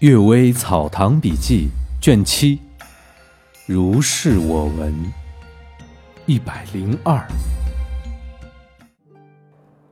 [0.06, 2.60] 《岳微草堂笔记》卷七，
[3.66, 4.94] 如是我闻。
[6.24, 7.26] 一百零二，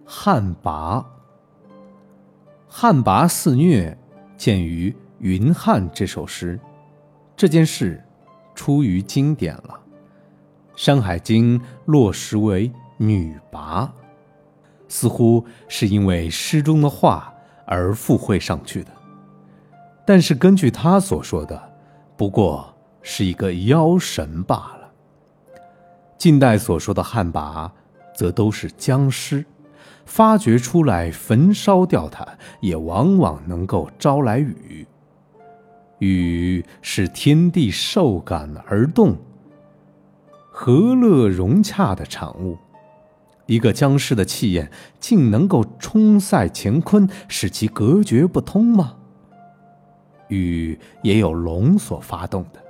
[0.04, 1.04] 旱魃。
[2.69, 3.98] 旱魃肆虐，
[4.37, 6.57] 见于《云汉》这首诗。
[7.36, 8.00] 这件事
[8.54, 9.70] 出于经典了，
[10.77, 13.91] 《山海经》落实为女魃，
[14.86, 17.34] 似乎是因为诗中的话
[17.66, 18.93] 而附会上去的。
[20.06, 21.60] 但是根据他所说的，
[22.16, 24.91] 不过是一个妖神罢了。
[26.16, 27.70] 近代所说的旱魃，
[28.15, 29.45] 则都是僵尸，
[30.06, 32.27] 发掘出来焚烧掉它，
[32.60, 34.87] 也往往能够招来雨。
[35.98, 39.16] 雨是天地受感而动，
[40.51, 42.57] 和乐融洽的产物。
[43.46, 44.70] 一个僵尸的气焰，
[45.01, 48.95] 竟能够冲塞乾坤，使其隔绝不通吗？
[50.29, 52.60] 雨也有龙所发动的，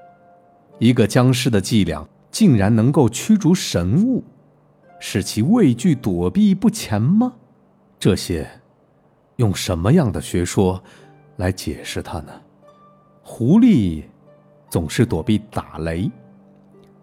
[0.79, 4.23] 一个僵尸的伎俩，竟然能够驱逐神物，
[5.01, 7.33] 使其畏惧躲避不前吗？
[7.99, 8.49] 这些，
[9.37, 10.83] 用什么样的学说
[11.37, 12.33] 来解释它呢？
[13.23, 14.05] 狐狸
[14.69, 16.11] 总是躲避打雷，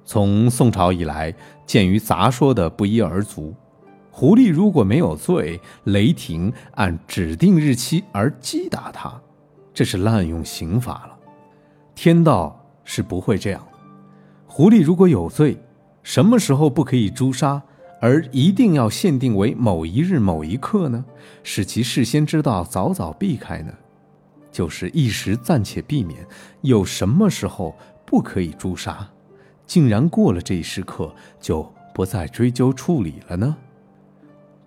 [0.05, 1.33] 从宋朝以来，
[1.65, 3.53] 鉴于杂说的不一而足，
[4.11, 9.19] 狐狸如果没有罪，雷霆按指定日期而击打它。
[9.73, 11.17] 这是滥用刑法了，
[11.95, 13.77] 天道是不会这样的。
[14.45, 15.57] 狐狸如果有罪，
[16.03, 17.61] 什么时候不可以诛杀，
[17.99, 21.03] 而一定要限定为某一日某一刻呢？
[21.41, 23.73] 使其事先知道，早早避开呢？
[24.51, 26.23] 就是一时暂且避免。
[26.61, 29.09] 有什么时候不可以诛杀？
[29.65, 33.57] 竟然过了这一时刻就不再追究处理了呢？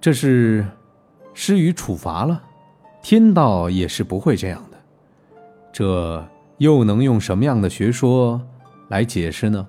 [0.00, 0.66] 这是
[1.34, 2.42] 施予处罚了，
[3.02, 4.75] 天道也是不会这样的。
[5.76, 8.40] 这又能用什么样的学说
[8.88, 9.66] 来解释呢？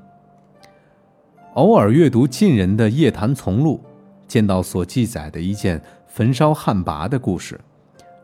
[1.55, 3.83] 偶尔阅读晋人的《夜谈丛录》，
[4.25, 7.59] 见到所记载的一件焚烧汉魃的故事，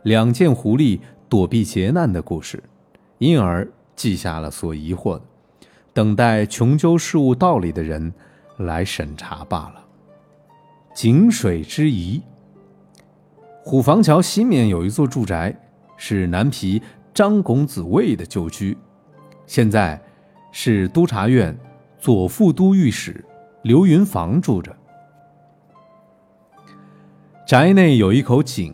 [0.04, 2.64] 两件狐狸躲避劫难的故事，
[3.18, 3.68] 因而
[3.98, 5.22] 记下了所疑惑的，
[5.92, 8.14] 等待穷究事物道理的人
[8.60, 9.86] 来审查罢了。
[10.96, 12.22] 井水之疑。
[13.62, 15.54] 虎坊桥西面有一座住宅，
[15.98, 16.82] 是南皮。
[17.14, 18.78] 张公子卫的旧居，
[19.46, 20.02] 现在
[20.52, 21.56] 是督察院
[22.00, 23.24] 左副都御史
[23.62, 24.76] 刘云房住着。
[27.46, 28.74] 宅内有一口井，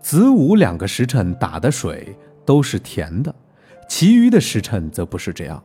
[0.00, 2.14] 子午两个时辰打的水
[2.44, 3.34] 都是甜的，
[3.88, 5.62] 其余的时辰则不是这样，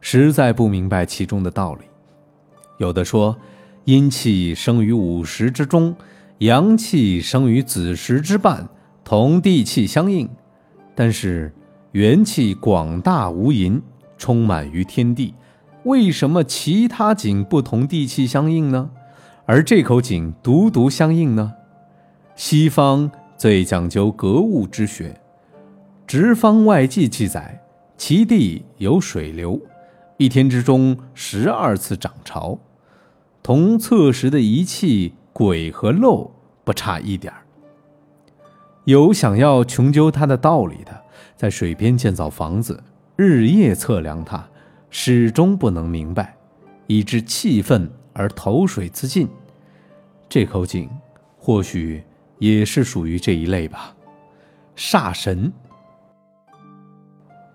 [0.00, 1.82] 实在不明白其中的道理。
[2.78, 3.36] 有的说，
[3.84, 5.94] 阴气生于午时之中，
[6.38, 8.68] 阳气生于子时之半，
[9.04, 10.28] 同地气相应。
[10.94, 11.52] 但是
[11.92, 13.80] 元气广大无垠，
[14.18, 15.34] 充满于天地，
[15.84, 18.90] 为什么其他井不同地气相应呢？
[19.46, 21.54] 而这口井独独相应呢？
[22.36, 25.10] 西方最讲究格物之学，
[26.06, 27.62] 《直方外记》记载，
[27.96, 29.60] 其地有水流，
[30.16, 32.58] 一天之中十二次涨潮，
[33.42, 36.30] 同测时的仪器轨和漏
[36.64, 37.42] 不差一点儿。
[38.84, 41.02] 有想要穷究它的道理的，
[41.36, 42.82] 在水边建造房子，
[43.14, 44.44] 日夜测量它，
[44.90, 46.36] 始终不能明白，
[46.88, 49.28] 以致气愤而投水自尽。
[50.28, 50.90] 这口井，
[51.38, 52.02] 或许
[52.38, 53.94] 也是属于这一类吧。
[54.74, 55.52] 煞神。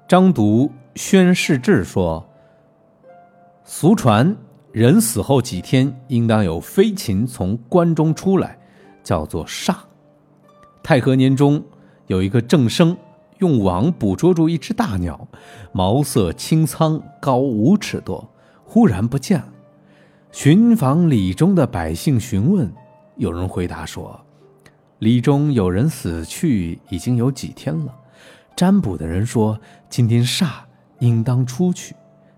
[0.07, 2.25] 张读宣世志说
[3.65, 4.33] ：“俗传
[4.71, 8.57] 人死后几天，应当有飞禽从棺中出来，
[9.03, 9.75] 叫做煞。”
[10.87, 11.61] 太和年中，
[12.05, 12.95] 有一个正生
[13.39, 15.27] 用网捕捉住一只大鸟，
[15.73, 18.25] 毛色青苍，高五尺多，
[18.63, 19.49] 忽然不见了。
[20.31, 22.71] 巡访里中的百姓询问，
[23.17, 24.17] 有人回答说
[24.99, 27.93] ：“里中有人死去已经有几天了。”
[28.55, 29.59] 占卜的人说
[29.91, 30.51] ：“今天煞
[30.99, 31.93] 应当出去。”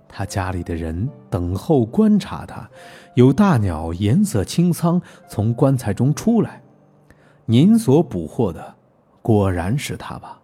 [0.09, 2.67] 他家里的人等候观察他，
[3.13, 4.99] 有大鸟颜色青苍
[5.29, 6.63] 从棺材中出来。
[7.51, 8.75] 您所捕获的，
[9.23, 10.39] 果然是他吧？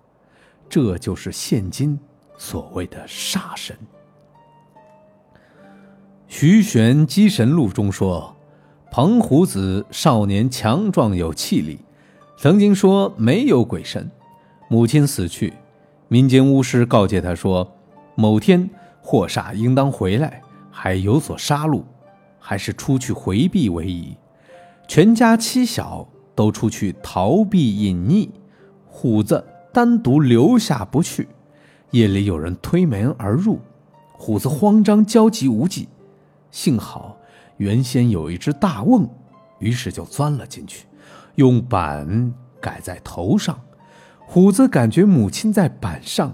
[0.67, 1.99] 这就是现今
[2.35, 3.77] 所谓的煞神。
[6.27, 8.35] 徐玄机神录中说，
[8.89, 11.77] 彭虎子少年强壮有气力，
[12.39, 14.09] 曾经说没有鬼神。
[14.67, 15.53] 母亲死去，
[16.07, 17.71] 民间巫师告诫他说，
[18.15, 18.67] 某天
[18.99, 20.41] 祸煞应当回来，
[20.71, 21.83] 还有所杀戮，
[22.39, 24.17] 还是出去回避为宜。
[24.87, 26.09] 全家妻小。
[26.35, 28.29] 都出去逃避隐匿，
[28.87, 29.43] 虎子
[29.73, 31.27] 单独留下不去。
[31.91, 33.59] 夜里有人推门而入，
[34.13, 35.87] 虎子慌张焦急无计，
[36.51, 37.17] 幸好
[37.57, 39.07] 原先有一只大瓮，
[39.59, 40.85] 于是就钻了进去，
[41.35, 43.57] 用板盖在头上。
[44.27, 46.33] 虎子感觉母亲在板上。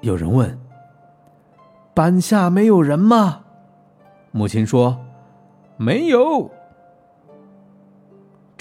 [0.00, 0.58] 有人问
[1.94, 3.42] ：“板下没有人吗？”
[4.32, 4.98] 母亲说
[5.76, 6.50] ：“没有。”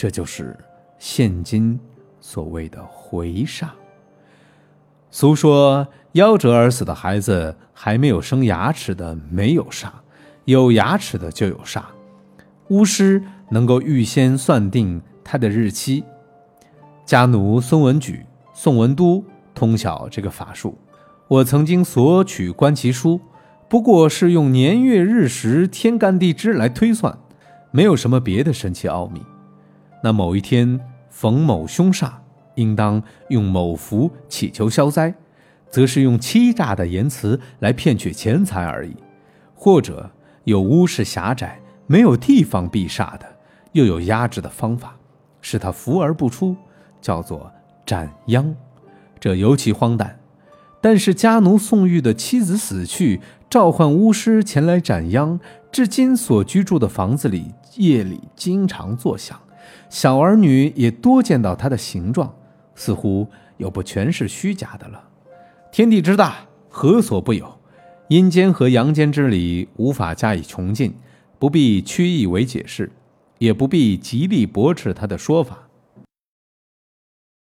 [0.04, 0.54] 这就是
[1.00, 1.80] 现今
[2.20, 3.70] 所谓的回煞。
[5.10, 9.88] 俗说夭折而死的孩子还没有生牙齿的没有煞，
[10.44, 11.84] 有牙齿的就有煞。
[12.68, 16.04] 巫师能够预先算定他的日期。
[17.06, 19.24] 家奴孙文举、宋文都
[19.56, 20.78] 通晓这个法术。
[21.30, 23.22] 我曾经索取观其书，
[23.70, 27.18] 不过是用年月日时、天干地支来推算，
[27.72, 29.22] 没有什么别的神奇奥秘。
[30.04, 30.80] 那某一天
[31.10, 32.12] 逢某凶煞，
[32.56, 35.16] 应当用某符祈求消灾，
[35.72, 38.92] 则是用欺诈的言辞来骗取钱财而已；
[39.56, 40.12] 或者
[40.44, 43.26] 有屋室狭窄，没有地方避煞的，
[43.72, 44.98] 又有压制的方法，
[45.40, 46.56] 使他伏而不出。
[47.02, 47.52] 叫做
[47.86, 48.56] 斩殃，
[49.20, 50.20] 这尤其荒诞。
[50.80, 53.20] 但是家奴宋玉的妻子死去，
[53.50, 55.40] 召唤巫师前来斩殃，
[55.70, 59.38] 至今所居住的房子里夜里经常作响，
[59.90, 62.34] 小儿女也多见到它的形状，
[62.76, 63.28] 似乎
[63.58, 65.04] 又不全是虚假的了。
[65.72, 67.60] 天地之大，何所不有？
[68.10, 70.94] 阴间和阳间之理无法加以穷尽，
[71.40, 72.92] 不必曲意为解释，
[73.40, 75.68] 也不必极力驳斥他的说法。